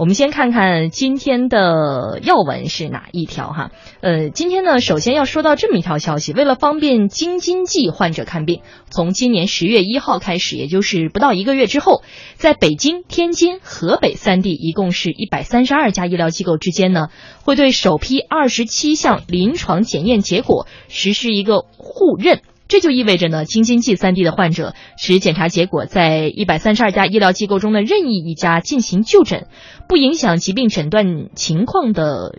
[0.00, 3.70] 我们先看看今天的要闻是哪一条哈？
[4.00, 12.00] 呃，今天呢，首先要说到这么一条消息，为了方便京津冀患者看病，从今年十月一号开始，也就是不到一个月之后，
[12.36, 17.08] 在北京、天津、河北三地，一共是一百三十二家医疗机构之间呢，
[17.44, 22.40] 会对首批二十七项临床检验结果实施一个互认。
[22.70, 29.48] 这就意味着呢，京津冀三地的患者持检查结果在一百三十二家医疗机构中的任意一家进行就诊，
[29.88, 32.38] 不影响疾病诊断情况的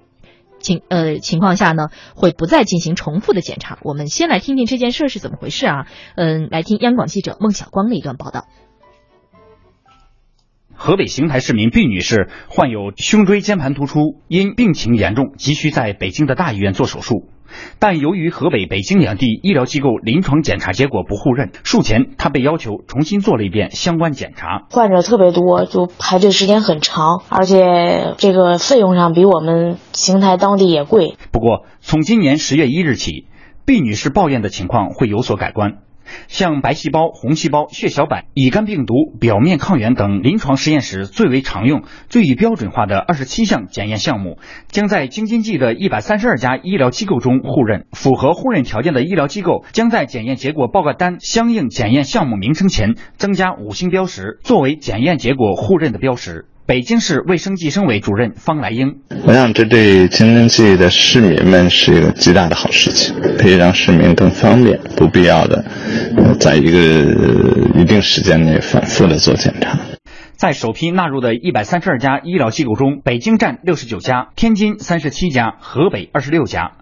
[0.60, 3.78] 情呃情况下呢，会不再进行重复的检查。
[3.84, 5.86] 我们先来听听这件事是怎么回事啊？
[6.16, 8.46] 嗯，来听央广记者孟晓光的一段报道。
[10.74, 17.28] 河北邢台市民毕女士患有胸椎间盘突出，因病情严重，急需在北京的大医院做手术。
[17.80, 24.66] 但由于河北、北京两地医疗机构临床检查结果不互认，术前他被要求重新做了一遍相关检查。
[24.70, 31.16] 患者特别多，就排队时间很长，而且这个费用上比我们邢台当地也贵。
[31.32, 33.28] 不过，从今年十月一日起，
[33.66, 35.78] 毕女士抱怨的情况会有所改观。
[36.28, 47.86] 像白细胞、红细胞、血小板、乙肝病毒、表面抗原等临床实验室最为常用、最易标准化的二十七项检验项目，将在京津冀的一百三十二家医疗机构中互认。
[47.92, 56.46] 符合互认条件的医疗机构将在检验结果报告单相应检验项目名称前增加五星标识，作为检验结果互认的标识。
[56.68, 65.66] 北京市卫生计生委主任方来英，我想这对京津冀的市民们是一个极大的好事情，可以让市民更方便，不必要的
[66.40, 66.80] 在一个
[67.76, 69.78] 一定时间内反复的做检查。
[70.38, 76.74] 在首批纳入的一百三十二家医疗机构中，北京占六十九家，天津三十七家，河北二十六家。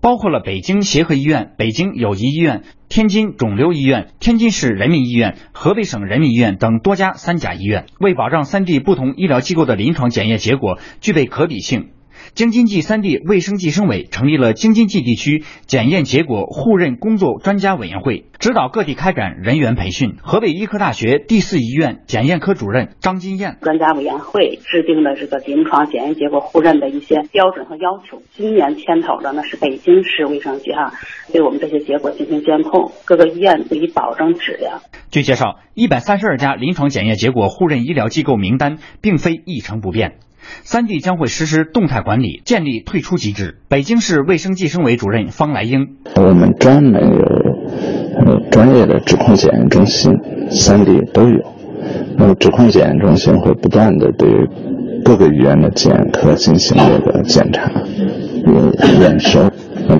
[0.00, 7.86] 包括了北京协和医院、北京友谊医院、天津肿瘤医院、天津市人民医院、河北省人民医院等多家三甲医院。
[7.98, 11.93] 为保障三地不同医疗机构的临床检验结果具备可比性。
[12.34, 20.16] 京津冀三地卫生计生委成立了京津冀地区检验结果互认工作专家委员会，指导各地开展人员培训。
[20.22, 28.22] 河北医科大学第四医院检验科主任张金燕，专家委员会制定了这个临床检验结果互认的一些标准和要求。
[28.32, 30.92] 今年牵头的呢是北京市卫生局哈，
[31.32, 34.80] 对我们这些结果进行监控，各个医院以保证质量。
[35.10, 40.18] 据介绍，一百三十二家临床检验结果互认医疗机构名单并非一成不变。
[40.62, 43.58] 三地将会实施动态管理，建立退出机制。
[43.68, 47.02] 北京市卫生计生委主任方来英，我们专门
[48.26, 50.12] 有专业的指控检验中心，
[50.50, 51.54] 三地都有。
[52.16, 54.28] 那么指控检验中心会不断的对
[55.04, 57.70] 各个医院的检验科进行这个检查、
[59.00, 59.50] 验收，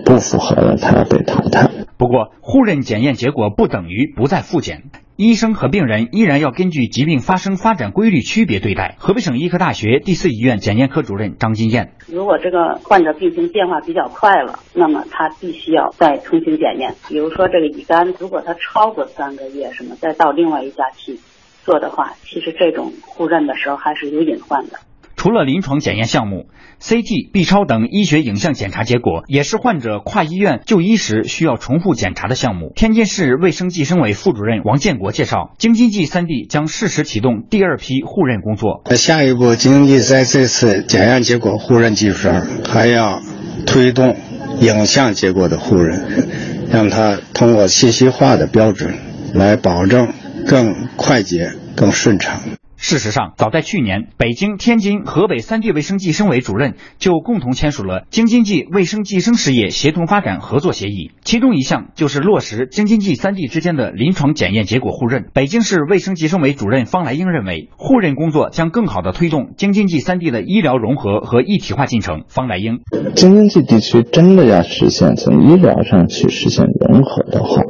[0.05, 1.69] 不符合的，它要被淘汰。
[1.97, 4.85] 不过，互认检验结果不等于不再复检。
[5.17, 8.97] 医生和病人依然要根据疾病发生发展规律区别对待。
[8.99, 16.97] 河北省医科大学第四医院检验科主任张金燕：如果这个患者病情变化比较快了，那么他必须要再重新检验。
[17.09, 21.21] 比如说这个乙肝，如果他超过三个月，什么再到另外一家去
[21.63, 24.81] 做的话，其实这种互认的时候还是有隐患的。
[25.25, 26.49] 除了临床检验项目
[26.83, 32.73] ，CT、B 超等医学影像检查结果，也是患者跨医院就医时需要重复检查的项目。
[32.77, 38.83] 天津市卫生计生委副主任王建国介绍，京津冀三地将适时启动第二批互认工作。
[38.97, 43.23] 下一步，京津冀在这次检验结果互认基础上，还要
[43.67, 44.19] 推动
[44.61, 46.29] 影像结果的互认，
[46.71, 48.95] 让它通过信息化的标准
[49.33, 50.13] 来保证
[50.47, 52.43] 更快捷、更顺畅。
[52.87, 65.25] 事实上，早在去年，北京、天津、河北三地卫生计生委主任就共同签署了京津冀卫生计生事业协同发展合作协议，其中一项就是落实京津冀三地之间的临床检验结果互认。
[65.33, 72.25] 北京市卫生计生委主任方来英认为，互认工作将更好地推动京津冀三地的医疗融合和一体化进程。
[72.29, 72.81] 方来英，
[73.17, 77.63] 京津冀地区真的要实现从医疗上去实现融合的话，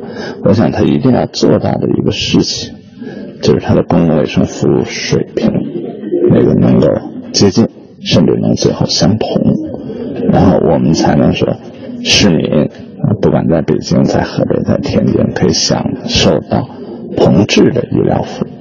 [0.42, 2.73] 我想他一定要做到的一个事情。
[3.44, 5.52] 就是它的公共卫生服务水平，
[6.30, 6.88] 那个能够
[7.30, 7.68] 接近，
[8.00, 9.28] 甚至能最后相同，
[10.32, 11.46] 然后我们才能说，
[12.02, 16.66] 市民啊，不管在北京、在河北、在天津，可以享受到
[17.18, 18.53] 同质的医疗服务。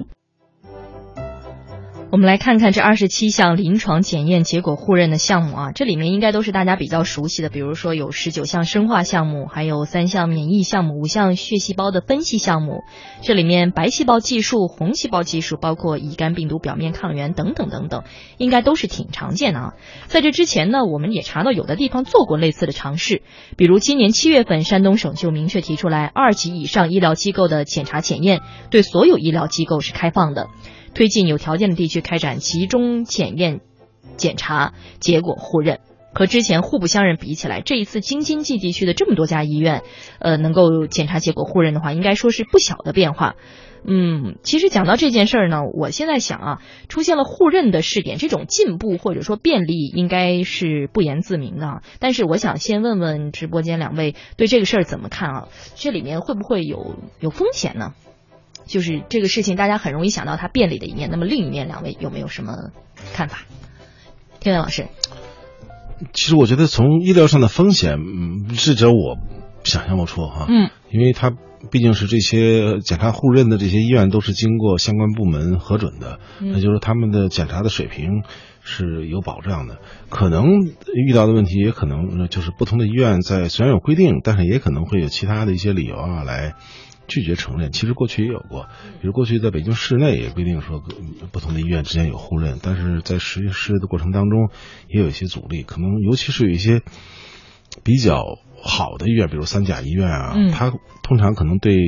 [2.13, 12.83] 我们来看看这二十七项临床检验结果互认的项目啊，这里面应该都是大家比较熟悉的，比如说有十九项生化项目，还有三项免疫项目，五项血细胞的分析项目。
[13.24, 18.04] 这里面白细胞技术、红细胞技术，包括乙肝病毒表面抗原等等等等，
[18.38, 19.74] 应该都是挺常见的啊。
[20.06, 23.24] 在这之前呢，我们也查到有的地方做过类似的尝试，
[23.57, 30.50] 比如今年七月份，山东省就明确提出来，二级以上医疗机构的检查检验对所有医疗机构是开放的。
[30.94, 33.62] 推进有条件的地区开展集中检验
[34.18, 35.80] 检查结果互认。
[36.16, 39.81] 和之前互不相认比起来，这一次京津冀地区的这么多家医院，
[40.19, 43.36] 呃，能够检查结果互认的话，应该说是不小的变化。
[43.84, 51.81] 嗯，其实讲到这件事儿呢，我现在想啊，出现了互认的试点，这种进步或者说便利应该是不言自明的。
[51.98, 55.48] 但是我想先问问直播间两位对这个事儿怎么看啊？
[55.74, 57.96] 这里面会不会有有风险呢？
[58.65, 62.71] 就是这个事情，大家很容易想到它便利的一面，那么另一面，两位有没有什么
[63.13, 63.39] 看法？
[64.39, 64.88] 天文老师，
[66.13, 69.18] 其实我觉得从医疗上的风险，嗯，至少我
[69.63, 71.33] 想象不出哈，嗯，因为它。
[71.71, 78.24] 毕竟是这些检查互认的这些医院都是经过相关部门核准的，那就是他们的检查的水平
[78.62, 79.77] 是有保障的。
[80.10, 80.45] 可能
[80.94, 86.56] 遇到的问题也可能就是不同的医院在虽然有规定，但是也可能会有其他的一些理由啊来
[87.07, 87.71] 拒绝承认。
[87.71, 88.67] 其实过去也有过，
[89.01, 90.83] 比如过去在北京市内也规定说
[91.31, 94.50] 不同的医院之间有互认，但是在实施的过程当中
[94.88, 96.81] 也有一些阻力，可能尤其是有一些
[97.83, 98.23] 比较。
[98.65, 100.71] 好的医院，比如三甲医院啊，他
[101.03, 101.85] 通常可能对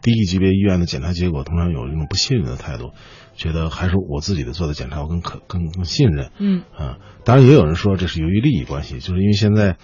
[0.00, 2.92] 低一级别医院的检查结果，通常有一种不信任的态度，
[3.34, 6.30] 觉得还是我自己的做的检查我更可更更信任。
[6.38, 9.76] 嗯啊，当然也有人说这是由于利益关系，就是因为现在。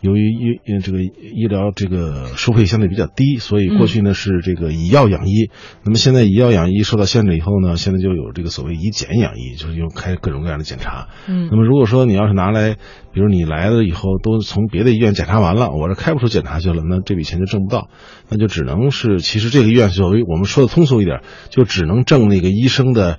[0.00, 5.50] 由于医这个医疗这个收费相对比较低，所以过去呢是这个以药养医。
[5.84, 11.08] 那么现在以药养医受到限制以后呢，现在就有这个所谓以检养医，就是用开各种各样的检查。
[11.28, 11.48] 嗯。
[11.50, 12.76] 那么如果说你要是拿来，
[13.12, 17.90] 比如你来了以后都从别的医院检查完了，我这开不出检查去了，那这笔钱就挣不到，
[18.30, 21.20] 那就只能是其实这个医院所谓我们说的通俗一点，
[21.50, 23.18] 就只能挣那个医生的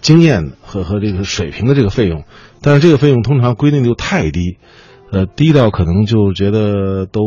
[0.00, 2.24] 经验和和这个水平的这个费用，
[2.62, 4.56] 但是这个费用通常规定就太低。
[5.12, 7.20] 呃，低到可能就觉得都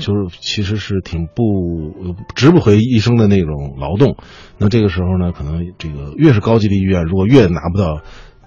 [0.00, 4.16] 就是其实是挺不值不回医生的那种劳动。
[4.56, 8.00] 那这个时候呢，可能这个越是高级的医院，如果越拿不到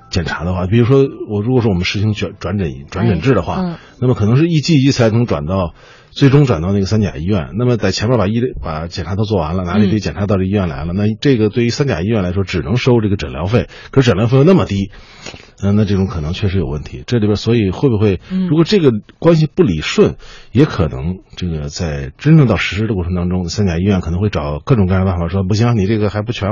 [0.10, 5.76] 检查的话，比如说我如果说我们实行转转诊转诊制的话，那么可能是一级一才能转到。
[6.16, 14.92] 最终转到那个三甲医院，那么在前面把医把检查都做完了，拿了一堆检查到这医院来了，那这个对于三甲医院来说只能收这个诊疗费，可是诊疗费又那么低，
[15.64, 17.04] 嗯，那这种可能确实有问题。
[17.08, 20.16] 这里边所以会不会，如果这个关系不理顺，
[20.52, 26.50] 也可能这个在真正到实施的过程当中，三甲医院可能会找各种各样的办法，说不行，你这个还不全，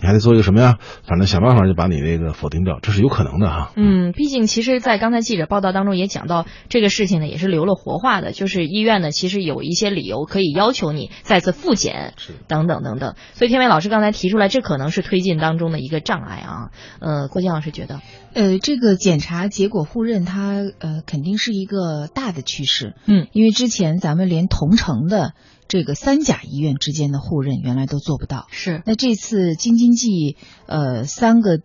[0.00, 0.76] 你还得做一个什么呀？
[1.04, 3.72] 反正想办法就把你那个否定掉，这是有可能的哈。
[3.74, 8.97] 嗯，毕竟其实，在刚才记者报道当中也讲到这个事情呢，也是留了活话的，就是医院。
[9.00, 12.14] 呢，其实有一些理由可以要求你再次复检，
[12.46, 13.14] 等等等等。
[13.34, 16.70] 所以天伟老师刚才提出来，这可能是推进当中的一个障碍啊。
[17.00, 18.00] 呃，郭晶老师觉得，
[18.34, 22.94] 呃，这个检查结果互认，它呃肯定是一个大的趋势。
[23.06, 25.32] 嗯，因为之前咱们连同城的
[25.68, 28.46] 这个三甲医院之间的互认原来都做不到。
[28.50, 30.36] 是，那这次京津冀
[30.66, 31.60] 呃三个。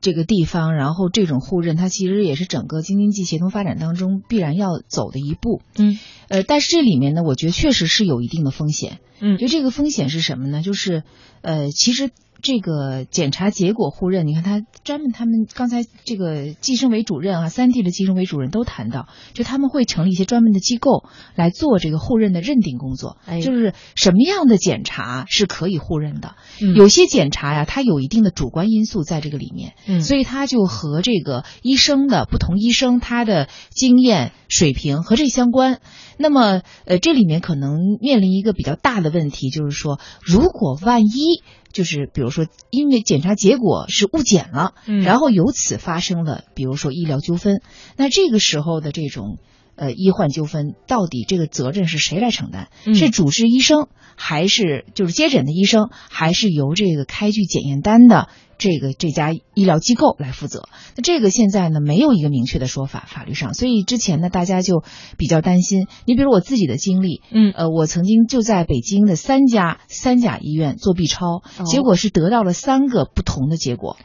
[0.00, 5.60] 这个地方，然后这种互认，它其实也是整个京津冀协同发展当中必然要走的一步。
[5.76, 5.98] 嗯，
[6.28, 9.00] 呃，但是这里面呢，我觉得确实是有一定的风险。
[9.20, 10.62] 嗯，就这个风险是什么呢？
[10.62, 11.02] 就是，
[11.42, 12.10] 呃，其实。
[12.40, 21.02] 这个检查结果互认，你看他专门他们刚才这个计生委主任啊，三地的计生委主任都谈到，就他们会成立一些专门的机构
[21.34, 23.16] 来做这个互认的认定工作。
[23.26, 26.36] 哎，就是什么样的检查是可以互认的？
[26.62, 29.72] 嗯，有些检查呀，它有一定的主观因素在这个里面。
[29.88, 35.80] 嗯，所以他就和这个医生的不同医生他的经验水平和这相关。
[36.20, 41.42] 那么，呃，这里面可能面临一个比较大的问题，就是说，如果万一。
[41.70, 47.60] 就是比如说，因为检查结果是误检了，嗯，然后由此发生了，比如说医疗纠纷，
[47.94, 49.38] 那这个时候的这种
[49.76, 52.70] 呃医患纠纷，到底这个责任是谁来承担？
[52.94, 58.30] 是主治医生，还是就是接诊的医生，还是由这个开具检验单的？
[58.58, 64.82] 这个这家医疗机构来负责，那这个现在呢没有一个明确的说法，法律上，所以之前呢大家就
[65.16, 65.86] 比较担心。
[66.04, 73.96] 你比如我自己的经历，嗯，呃，我曾经就在北京的三家三甲医院做 B 超，结果是得到了三个不同的结果，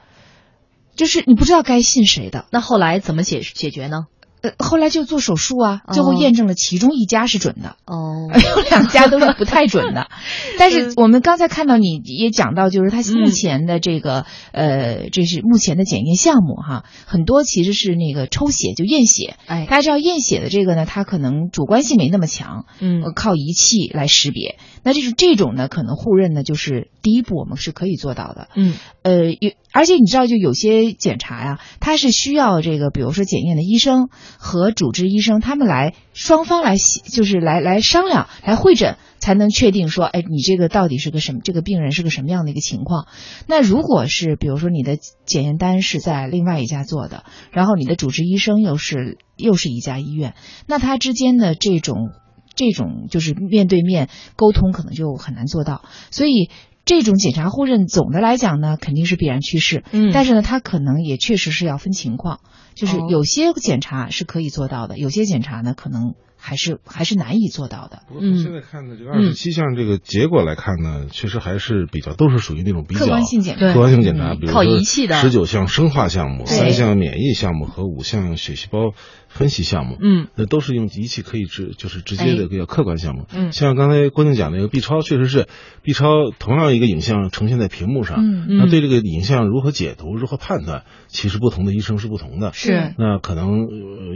[0.95, 2.45] 就是你不知道该信谁的。
[2.51, 4.05] 那后来怎么解解决呢？
[4.43, 10.09] 呃，后来就做手术啊，最后验证了其中一家是准的，哦， 有两家都是不太准的。
[10.59, 19.37] 但是我们刚才看到你也讲到，就是他目前的这个呃，这是目前的检验项目哈，很多其实是那个抽血就验血。
[19.45, 24.57] 哎，大家知道验血的这个呢，它可能主观性没那么强，嗯，靠仪器来识别。
[24.83, 28.49] 那这是这种呢，可能互认呢就是第一步我们是可以做到的。
[28.55, 28.73] 嗯，
[29.03, 43.07] 呃，有而且你知道，就有些检查呀，它是需要这个，比如说检验的医生和主治医生他们来双方来就是来来商量来会诊，才能确定说，哎，你这个到底是个什么，这个病人是个什么样的一个情况。
[43.47, 50.35] 那如果是比如说你的检验单是在另外一家做的，然后你的主治医生又是又是一家医院，
[50.67, 52.11] 那他之间的这种。
[52.55, 56.51] 这种就是面对面沟通可能就很难做到，所以
[56.85, 59.83] 这种检查互认总的来讲呢，肯定是必然趋势。
[59.91, 62.39] 嗯，但是呢，它可能也确实是要分情况，
[62.75, 66.15] 就是有些检查是可以做到的，有些检查呢可能。
[66.45, 68.01] 还是还是难以做到的。
[68.09, 78.93] 不过从现在看的这个二十七项这个结果来看呢，确实还是比较都是属于那种比较客观性检查，客观性检查，比如说仪器的十九项生化项目、三项免疫项目和五项血细胞
[79.29, 83.25] 分析项目，嗯，那都是用仪器可以直就是直接的比较客观项目。
[83.33, 85.47] 嗯，像刚才郭静讲那个 B 超，确实是
[85.81, 92.51] B 超同样一个影像呈现在屏幕上，嗯嗯，那对这个影像如何解读、如何判断，其实不同的医生是不同的。
[92.51, 93.67] 是，那可能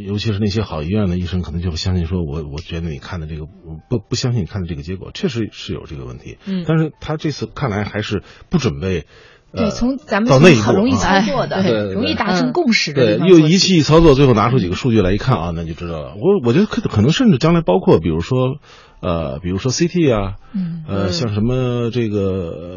[0.05, 2.97] 尤其是那些好医院的医生，可能就会相信说，我我觉得你。
[2.97, 6.39] 你看的这个不不相信你看的这个结果，确实是有这个问题。
[6.47, 9.05] 嗯，但是他这次看来还是不准备。
[9.53, 13.17] 对，从咱们到那一步很容易操作的，对，容易达成共识的。
[13.17, 16.13] 对，又仪器一操作，最后拿出几个数据来一看啊，那就知道了。
[16.15, 18.57] 我我觉得可可能甚至将来包括比如说
[18.99, 22.19] 呃，比如说 CT 啊，嗯，呃，像什么这个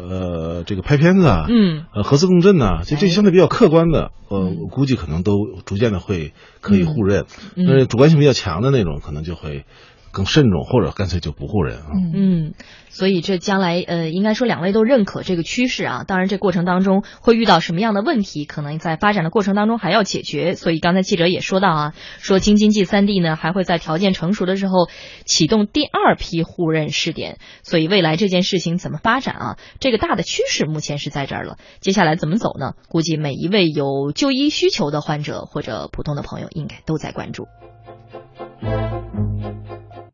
[0.09, 5.33] 呃这个拍片子啊，嗯，呃核磁共振呐，就这相对比较客观的，呃，我估计可能都
[5.65, 7.25] 逐渐的会可以互认。
[7.55, 9.65] 嗯，主观性比较强的那种，可能就会。
[10.11, 11.87] 更慎重，或者干脆就不护人啊。
[12.13, 12.53] 嗯，
[12.89, 16.03] 所以这将来呃，应该说两位都认可这个趋势啊。
[16.05, 20.55] 当然，这过程当中会遇到什么样的问题，可能在发展的过程当中还要解决。
[20.55, 24.89] 所以刚才记者也说到啊，说京津冀三地呢还会在条件成熟的时候
[25.25, 27.37] 启动第二批互认试点。
[27.63, 29.57] 所以未来这件事情怎么发展啊？
[29.79, 31.57] 这个大的趋势目前是在这儿了。
[31.79, 32.73] 接下来怎么走呢？
[32.89, 37.47] 估计每一位有就医需求的患者或者普通的朋友应该都在关注。